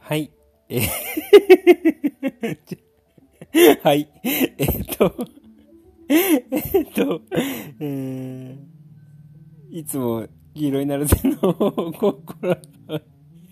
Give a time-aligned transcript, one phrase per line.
[0.00, 0.32] はい。
[0.68, 0.88] え
[3.82, 4.10] はい。
[4.22, 5.14] えっと、
[6.08, 7.20] えっと、
[7.80, 11.54] えー、いつも黄色いなるぜの
[11.92, 12.56] 心
[12.88, 13.00] の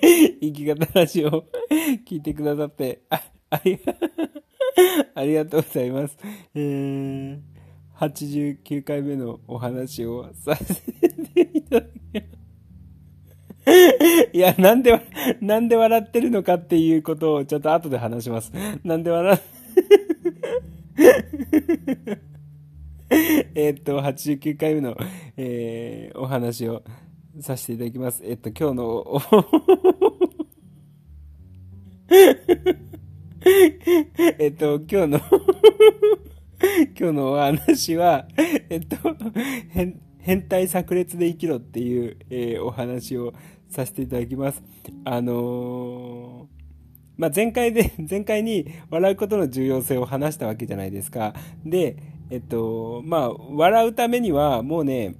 [0.01, 1.45] 生き方ラジオを
[2.07, 3.95] 聞いてくださって、あ、ありが、
[5.15, 6.17] ありがとうございます。
[6.55, 7.41] えー、
[7.97, 12.02] 89回目のお話をさせていただき。
[14.33, 15.01] いや、なんで、
[15.41, 18.53] なんで笑ってるのかっていうことをちょっと後で話します。
[18.85, 19.41] なんで笑
[23.55, 24.97] えっと、89回目の、
[25.37, 26.83] えー、お話を
[27.41, 28.23] させていただきます。
[28.25, 29.05] えっと、今日の、
[34.39, 35.21] えっと、今日の
[36.99, 38.27] 今日のお話は、
[38.69, 38.97] えっと、
[40.21, 43.35] 変、態炸裂で生きろっていう、えー、お話を
[43.73, 44.63] させていただきます。
[45.05, 46.63] あのー、
[47.17, 51.35] まあ、前回で、 前回に笑うことの重要性を話したわけじゃないですか。
[51.65, 51.97] で、
[52.31, 55.15] えっと、まあ、笑うためにはもうね、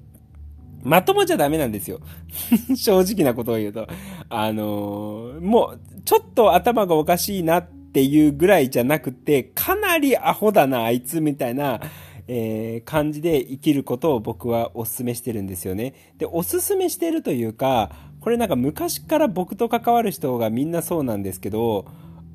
[0.83, 2.01] まともじゃダメなんですよ。
[2.77, 3.87] 正直なことを言うと。
[4.29, 11.81] あのー、もう、ちょっと頭がおかしいなっていうぐらいじゃなくて、かなりアホだな、あいつみたいな、
[12.29, 15.95] えー、感じで生きることを僕はお勧めしてるんですよね。
[16.19, 17.91] で、お勧めしてるというか、
[18.23, 21.87] これなんか昔から僕と関わる人がみんなそうなんですけど、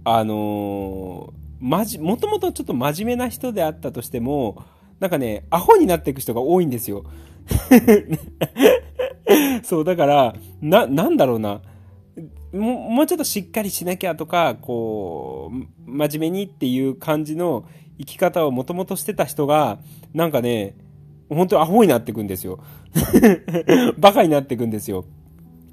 [0.03, 4.65] あの、まじ、もともとちょっと真面目な人であったとしても、
[4.99, 7.05] なんかね、アホになっていく人が多いんですよ。
[9.63, 11.61] そう、だから、な、なんだろうな。
[12.51, 17.63] ももうちょっとしっかりしなきゃとか、こう、真面目にっていう感じの
[17.97, 19.79] 生き方をもともとしてた人が、
[20.13, 20.75] なんかね、
[21.29, 22.59] 本当にアホになっていくんですよ。
[23.97, 25.05] バカになっていくんですよ。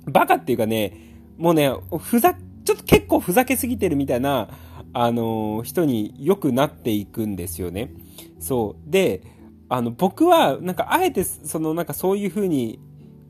[0.07, 4.49] バカっていうかね、もうね、ふざ、ちょっと結構ふざけすぎてるみたいな、
[4.93, 7.93] あの、人によくなっていくんですよね。
[8.39, 8.91] そう。
[8.91, 9.23] で、
[9.69, 12.79] あの、僕は、なんか、あえて、その、なんかそういう風に、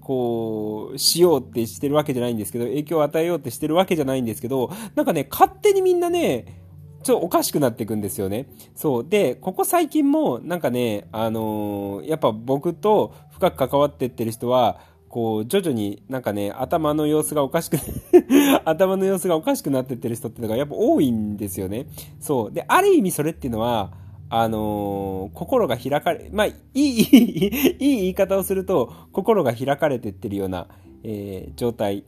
[0.01, 6.63] こう、しようってしてるわけじゃないんですけど、影響を与えようってしてるわけじゃないんですけど、なんかね、勝手にみんなね、
[7.03, 8.49] ちょっとおかしくなっていくんですよね。
[8.75, 9.07] そう。
[9.09, 14.81] で、ここ最近も、なんかね、あの、やっぱ僕と深く関わってってる人は、
[15.15, 17.77] こう、徐々になんかね、頭の様子がおかしく
[18.67, 21.87] 頭の様子がおかしくなってってる人ってのがやっぱ多いんですよね。
[22.19, 22.53] そう。
[22.53, 23.93] で、ある意味それっていうのは、
[24.29, 30.67] あのー、心が開かれ、まあ、いい、いい、いい言い方をすると、心が開かれてってるような、
[31.05, 32.03] えー、状態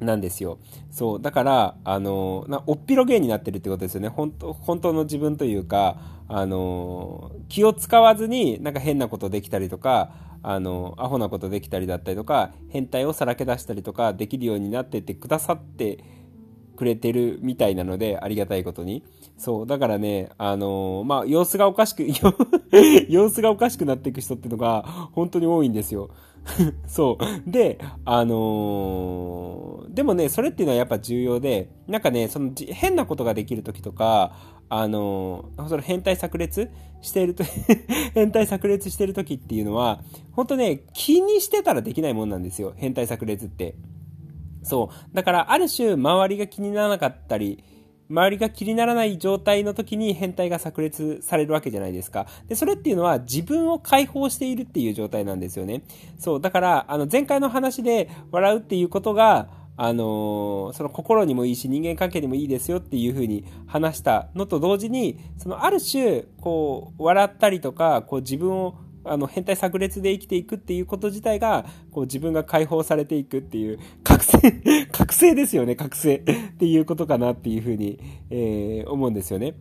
[0.00, 0.58] なんですよ。
[0.90, 1.22] そう。
[1.22, 4.08] だから、あのー、なおっぴろげになってるってことですよね。
[4.08, 16.04] 本当、本当の自分というか、あの気を使わずになんか変なことできたりとか、あの、アホなことできたりだったりとか、変態をさらけ出したりとか、できるようになっててくださって
[16.76, 19.04] くれてるみたいなので、ありがたいことに。
[19.38, 22.04] そう、だからね、あの、まあ、様子がおかしく、
[23.08, 24.82] 様子がおかしくなっていく人っていうのが、
[25.12, 26.10] 本当に多いんですよ。
[26.86, 27.50] そう。
[27.50, 34.32] で、あのー、でもね、それっていうのはやっぱ重要で、なんかね、その変なことができる時とか、
[34.68, 36.70] あのー、その変態炸裂
[37.00, 37.44] していると
[38.14, 40.02] 変態炸裂してる時っていうのは、
[40.32, 42.72] 本当ね、気にしてたらできないもんなんですよ。
[42.76, 43.74] 変態炸裂って。
[44.62, 45.14] そう。
[45.14, 47.64] だから、ある種、周りが気にならなかったり、
[48.10, 52.26] 周りが気にならない状態の時に変態が炸裂されるわけじゃないですか。
[52.48, 55.82] で、それっていうのは自分を解放しているっていう状態なんですよね。
[56.18, 68.74] そう、だから、あの、前回の話で笑うっていうことが、あのー、その心にもいいし人間関係にもいいですよっていうふうに話したのと同時に、そのある種、こう、笑ったりとか、こう自分を
[69.04, 74.38] あの、変態炸裂で生きていくっていうこと自体が、こう自分が解放されていくっていう、覚醒、
[74.90, 77.98] 覚醒ですよね、覚醒っていうことかなっていうふうに、
[78.30, 79.54] えー、思うんですよね。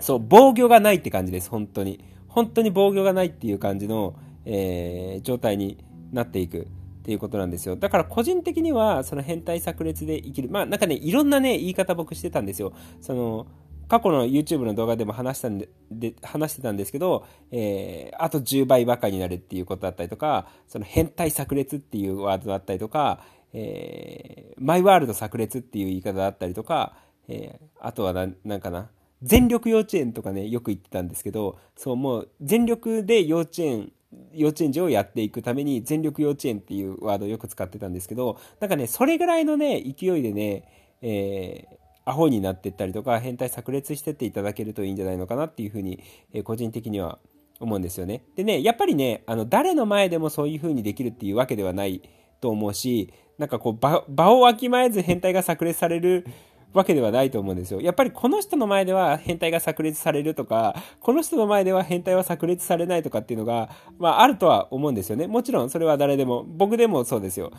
[0.00, 2.00] そう、防御がないって感じです、本当に。
[2.28, 4.14] 本当に防御がないっていう感じの、
[4.44, 5.78] えー、状態に
[6.12, 6.66] なっていく。
[7.04, 7.76] っていうことなんですよ。
[7.76, 10.48] だから個人的には、その変態炸裂で生きる。
[10.48, 12.72] まあなんかね、いろんなね、言い方僕してたんですよ。
[13.02, 13.46] その、
[13.88, 23.20] 過去の YouTube の動画でも話したんで、で話してたんですけど、えー、あと10倍バカになるっていうことだったりとか、その変態炸裂っていうワードだったりとか、
[23.52, 26.94] えー、マイワールド炸裂っていう言い方だったりとか、
[27.28, 28.90] えー、あとはな、なんかな、
[29.22, 33.92] 全力幼稚園とかね、よく言ってたんですけど、そう、もう全力で幼稚園、
[34.32, 40.64] 幼稚園児をやっていくために全力幼稚園っていうワードをよく使ってたんですけど、なんかね、それぐらいのね、勢いでね、
[41.00, 46.02] えー、アホになってったりとか、変態炸裂してっていただけるといいんじゃないのかなっていうふうに、
[46.32, 47.18] えー、個人的には
[47.60, 48.24] 思うんですよね。
[48.36, 52.02] でね、やっぱりね、あの、誰の前でもそういうふうにできるっていうわけではない
[52.40, 56.26] と思うし、なんかこう場、場をわきまえず変態が炸裂される
[56.74, 57.80] わけではないと思うんですよ。
[57.80, 65.28] やっぱりこの人の前では変態が炸裂されるとか、この人の前では変態は炸裂されないとかっていうのが、まああるとは思うんですよね。
[65.28, 67.52] もちろんそれは誰でも、僕でもそうですよ。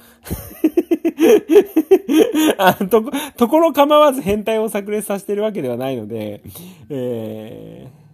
[2.58, 3.04] あと、
[3.38, 6.42] ところ構わず変態を炸裂させてるわけではないので、
[6.90, 8.06] えー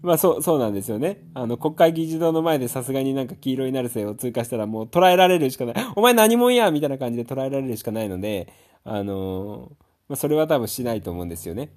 [0.00, 1.22] まあそう、そうなんですよね。
[1.34, 5.74] あの、国会議事堂の前でさすがになんか黄色になる線を通過したらもう捉えられるしかない。
[5.96, 8.52] お前何者やみたいな感じで捉えられるしかないので、
[8.84, 11.70] あのーまあ、それは多分しないと思うんですよね。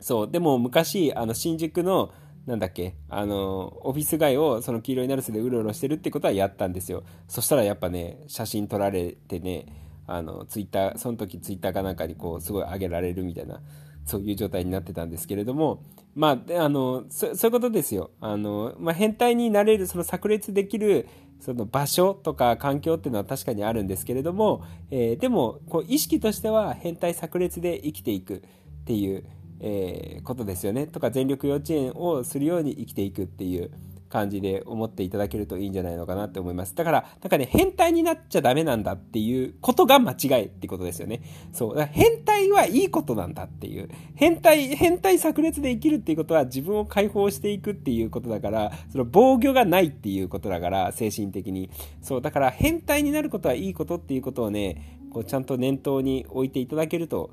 [0.00, 0.30] そう。
[0.30, 2.10] でも昔、あの、新宿の、
[2.46, 7.02] なんだっけ、あの、オフィス街をその黄色いナルスでうろうろしてるってことはやったんですよ。
[7.26, 9.66] そしたらやっぱね、写真撮られてね、
[10.06, 13.60] あの、ツイッター、その時ツイッターかなんかにこう、すごい上げられるみたいな、
[14.04, 15.82] そういう状態になってたんですけれども、
[16.14, 18.12] まあ、あの、そういうことですよ。
[18.20, 21.08] あの、まあ、変態になれる、その炸裂できる、
[21.40, 28.40] その場所とか環境っていうのは確かにあるんですけれども、えー、でもこう意識としては変態炸裂で生きていくっ
[28.86, 29.24] ていう、
[29.60, 33.70] えー、ことですよねとか全力幼稚園をするように生きていくっていう
[34.08, 36.74] 感じで思っていただけるといいんじゃないのかなって思います。
[36.74, 41.22] だから、なんかね、変態になっちゃダメなんだっていうことが間違いってことですよね。
[41.52, 41.76] そう。
[41.76, 43.88] だから変態はいいことなんだっていう。
[44.14, 51.70] 変態、変態炸裂で生きるっていうことは自分を解放していくっていうことだから、その防御がないっていうことだから、精神的に。
[52.00, 52.22] そう。
[52.22, 57.30] だから変態になることはいいことっていうことをね、こうちゃんと念頭に置いていただけると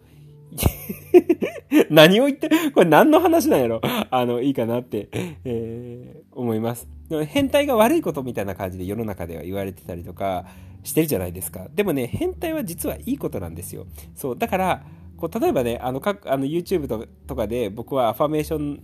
[1.89, 3.81] 何を言ってこれ何の話なんやろ？
[3.83, 5.09] あの、いいかなって、
[5.43, 6.87] えー、思います。
[7.09, 10.45] でも変態が悪いことみたいな感じで世の中では言われてたりとか
[10.83, 11.67] してるじゃないですか。
[11.73, 13.85] でもね、変態は実はいいことなんですよ。
[14.15, 14.83] そう、だから、
[15.17, 18.83] こう例えばね、あの、各、あの、YouTube とかで僕はアファメーション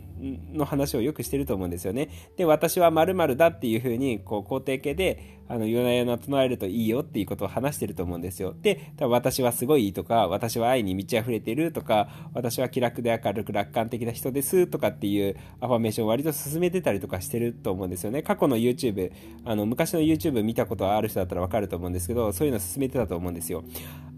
[0.54, 2.10] の話をよくしてると思うんですよね。
[2.38, 8.54] で、私は〇〇だっていうふうに、こう、肯定形で、あの、夜な夜な唱えるといいよっていうことを話してると思うんですよ。
[8.62, 18.22] で、多分私はすごいいいとか、私は愛に満ち溢れてるとか、私は気楽で明るく楽観的な人ですとかっていうアファメーションを割と進めてたりとかしてると思うんですよね。
[18.22, 19.12] 過去の YouTube、
[19.44, 23.64] あの、昔の YouTube 見たことある人だったらわかると思うんですけど、そういうの進めてたと思うんですよ。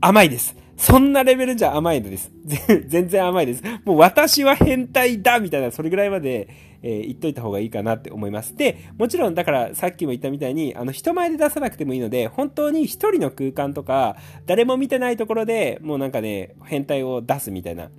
[0.01, 0.55] 甘いです。
[0.75, 2.31] そんなレベルじゃ甘いのです。
[2.87, 3.63] 全然甘いです。
[3.85, 6.47] もう私は変態だみたいな、それぐらいまで、
[6.81, 8.55] えー、言っといた方がいいかなって思います。
[8.55, 14.15] で、もちろんだからさっきも言ったみたいに、あの人前で出さなくてもいいので、本当に一人の空間とか、
[14.47, 17.91] 誰も見てないところでもうなんかね、変態を出すみたいな、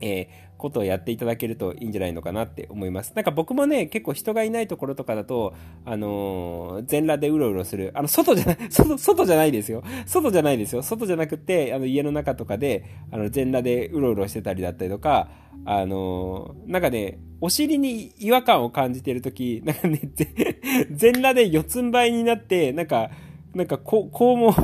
[0.00, 3.12] えー、ことをやっていただけるといいんじゃないのかなって思います。
[3.16, 5.54] なんか僕もね、結構人がいないところとかだと、
[5.84, 7.90] あのー、全裸でうろうろする。
[7.94, 9.82] あの、外じゃない、 外、外じゃないですよ。
[10.06, 10.82] 外じゃないですよ。
[10.82, 15.28] 外じゃなくて、あの、家の中とかで、あの、全裸でうろうろしてたりだったりとか、
[15.64, 20.00] あのー、なんかね、お尻に違和感を感じてるとき、なんかね、
[20.92, 23.10] 全裸で四つん這いになって、なんか、
[23.54, 24.54] なんか、こう、肛 門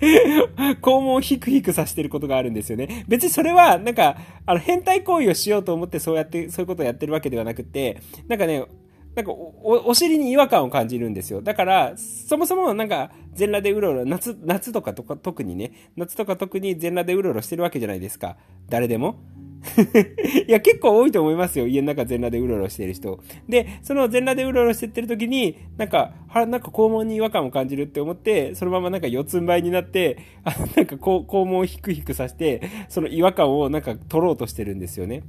[0.80, 3.04] 肛門をヒクヒクさせてることがあるんですよね。
[3.08, 7.98] 別にそれは、なんか、あの、変態行為をしようと思ってそうやって、そういうことをやってるわけではなくて、
[8.28, 8.64] なんかね、
[9.14, 11.42] なんかお、お尻に違和感を感じるんですよ。
[11.42, 18.36] だから、そもそもなんか、全裸でうろうろ、夏、夏とかとか特にね、夏とか特に全裸でうろうろしてるわけじゃないですか。
[18.68, 19.16] 誰でも。
[20.46, 21.66] いや、結構多いと思いますよ。
[21.66, 23.20] 家の中全裸でうろうろしてる人。
[23.48, 35.22] で、その全裸でうろうろしてってる時に、なんか、はなんか肛門に違和感を感じるって思って、そのままなんか四つん這いになって、あなんかこう肛門をヒクヒクさせて、その違和感をなんか取ろうとしてるんですよね。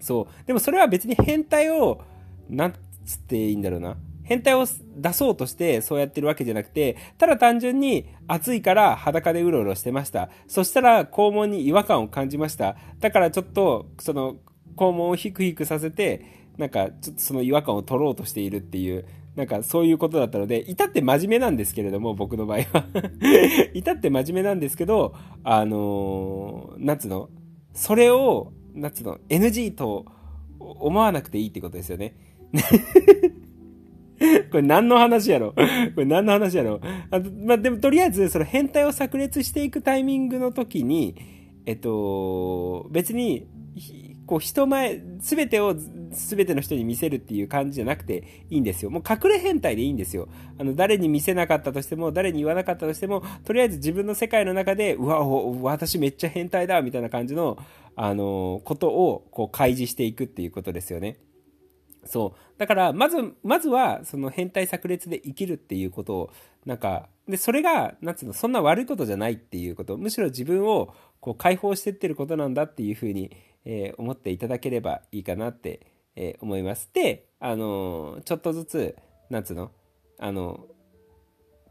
[0.00, 0.46] そう。
[0.46, 2.00] でもそれは別に変態を、
[2.48, 2.74] なん
[3.04, 3.96] つっていいんだろうな。
[4.24, 10.30] 変態を出そうとしてそうやってるわけじゃなくて、ただ単純に暑いから裸でうろうろしてました。
[10.46, 12.76] そしたら肛門に違和感を感じました。
[13.00, 14.36] だからちょっと、その、
[14.76, 16.24] 肛門をヒクヒクさせて、
[16.56, 22.84] なんか、ちょっとその違和感を取ろうとしているっていう、なんかそういうことだったので、至って真面目なんですけれども、僕の場合は
[23.74, 27.30] 至って真面目なんですけど、あのー、なんつうの？
[27.72, 30.04] それを、なんつうの ?NG と
[30.58, 32.14] 思わなくていいってことですよね。
[34.50, 35.52] これ何の話やろ？
[35.94, 36.80] これ何の話やろ？
[37.10, 41.16] あまあ、でもとりあえず、その変態を炸裂していくタイミングの時に、
[41.66, 43.46] えっと、別に、
[44.26, 45.74] こう人前、すべてを
[46.12, 48.90] すべての人に見せるっていう感じじゃなくていいんですよ。
[48.90, 50.28] もう隠れ変態でいいんですよ。
[50.58, 55.24] あの、誰に見せなかったとしても、誰に言わなかったとしても、とりあえず自分の世界の中で、うわ、
[55.62, 57.58] 私めっちゃ変態だ、みたいな感じの、
[57.96, 61.16] あの、ことを、こう、開示していくっていうことですよね。
[62.04, 62.58] そう。
[62.58, 66.30] だから、まず、まずは、その変態炸裂で生きるっていうことを、
[66.66, 73.30] なんか、で、それが、なんつうの、そんな悪いことじゃないっていうこと、むしろ自分を、こう、解放してってることなんだっていうふうに、
[73.64, 76.90] えー、思っていただければいいかなって、えー、思います。
[76.92, 78.96] で、あのー、ちょっとずつ、
[79.30, 79.70] なんつうの、
[80.18, 80.68] あの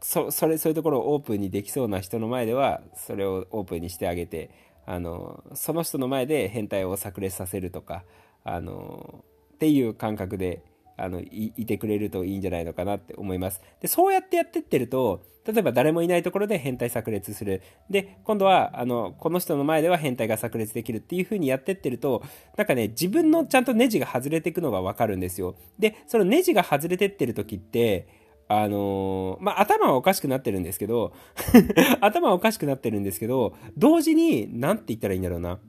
[0.02, 4.50] そそれそういうところをオープンにできそうな人の前ではそれをオープンにしてあげて
[4.84, 8.04] あのその人の前で変態を炸裂させるとか
[8.44, 9.24] あの
[9.62, 10.64] っていう感覚で
[10.96, 13.60] あのいいてくれるといいんじゃないのかなって思います。
[13.80, 17.62] でそうやってやってってると例えば誰もいないところで変態炸裂する。
[17.88, 22.24] で今度はあのこの人の前では変態が炸裂できるっていう風にやってってると
[22.56, 25.54] なんかね自分のちゃんとネジが外れていくのが分かるんですよ。
[25.78, 28.08] でそのネジが外れてってる時って
[28.48, 31.12] あのー、まあ、頭はおかしくなってるんですけど
[32.02, 35.60] 頭はおかしくなってるんですけど、同時に、なんて言ったらいいんだろうな。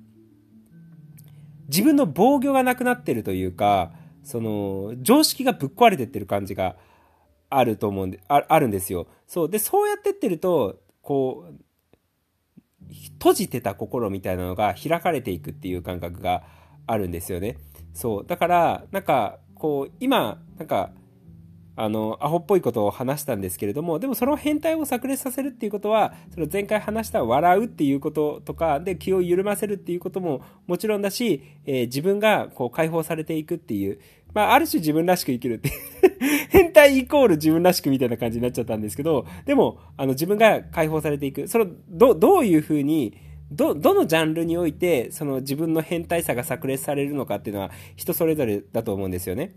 [1.68, 3.92] 自分の防御がなくなってるというか、
[4.24, 6.76] その、常識がぶっ壊れてってる感じが
[7.50, 9.08] あると思うんで、ああるんですよ。
[9.28, 9.50] そう。
[9.50, 11.64] で、そうやってってると、こう、
[13.14, 16.44] 閉じてた心みたいなのが開かれていくっていう感覚が
[16.88, 17.58] あるんですよね。
[17.94, 18.26] そう。
[18.26, 20.92] だから、なんか、こう、今、なんか、
[21.76, 34.00] あの、アホっぽいことを話したんですけれども、でもその変態を炸裂させるっていうことは、その前回話した笑うっていうこととか、で、気を緩ませるっていうことももちろんだし、えー、自分がこう解放されていくっていう、
[34.34, 35.72] まあ、ある種自分らしく生きるって
[36.50, 41.48] 変態イコール自分らしくみたいな感じになっちゃったんですけど、でも、あの、自分が解放されていく。
[41.48, 43.18] その、ど、どういうふうに、
[43.52, 49.54] ど、どのジャンルにおいて、その自分の変態さが炸裂されるのかっていうのは人それぞれだと思うんですよね。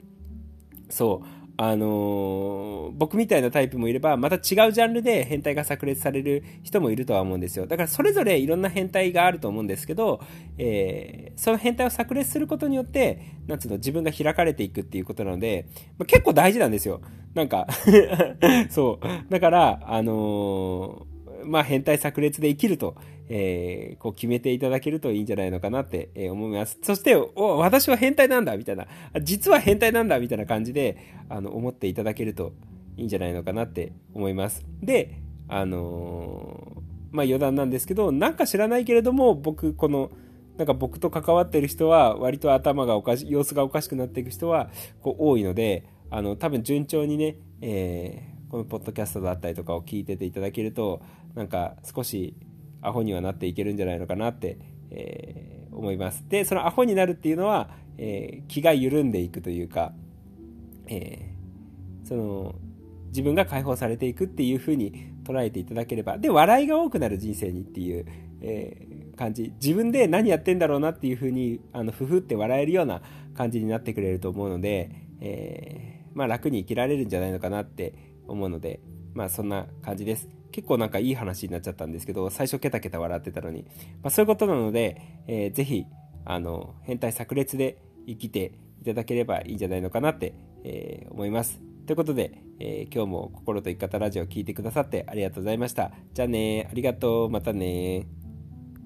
[0.90, 1.26] そう。
[1.58, 7.66] あのー、僕みたいなタイプもいれば、また違うジャンルで変態が炸裂される人もいるとは思うんですよ。
[7.66, 10.20] だからそれぞれいろんな変態があると思うんですけど、
[10.58, 15.66] えー、その変態を炸裂することによって、なんつうの、自分が開かれていくっていうことなので、
[15.98, 17.00] まあ、結構大事なんですよ。
[17.34, 17.66] なんか
[18.68, 19.30] そう。
[19.30, 21.15] だから、あのー
[21.46, 22.96] まあ、変態炸裂で生きると、
[23.28, 26.78] えー、こう決めていただけるといいんじゃないのかなって思います。
[26.82, 28.86] そして、お、私は変態なんだみたいな、
[29.22, 30.96] 実は変態なんだみたいな感じで、
[31.28, 32.52] あの、思っていただけると
[32.96, 34.64] いいんじゃないのかなって思います。
[34.82, 40.10] で、あのー、まあ余談なんですけど、なんか知らないけれども、僕、この、
[40.56, 44.70] なんか僕と関わってる人は、割と頭がおかし、様子がおかしくなっていく人は、
[45.02, 51.02] こう、多いので、あの、多分順調にね、えー、このポッドキャストだったりとかを聞いてていただけると
[51.34, 52.34] なんか少し
[52.82, 54.58] アホにはなっていけるんじゃないのかなって、
[54.90, 56.24] えー、思います。
[56.28, 59.92] でそのアホになるっていうのは、えー、気が緩んでいくというか、
[60.86, 62.54] えー、その
[63.08, 68.06] 自分が解放されていくっていう風に捉えていただければで笑いが多くなる人生にっていう、
[68.42, 69.52] えー、感じ。
[69.60, 73.02] 自分で何やってんだろうなっていう風にあのふふって笑えるような
[73.34, 77.94] 感じになってくれると思うので、えー、まあ、楽に生きられるんじゃないのかなって
[78.28, 78.80] 思うので、
[79.14, 80.28] まあそんな感じです。
[80.52, 83.64] 結構なんかいい話になっちゃったんですけど、最初ケタケタ笑ってたのに、
[84.02, 85.84] まあそういうことなので、えー、ぜひ、
[86.24, 91.60] あの、変態炸裂で生きていただければいいんじゃないのかなって、えー、思います。
[91.86, 95.92] ということで、えー、今日も心と生き方ラジオを聴いてくださってありがとうございました。
[96.14, 98.06] じゃあねありがとう、またね